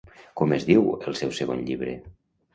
[0.39, 1.95] Com es diu el seu segon llibre?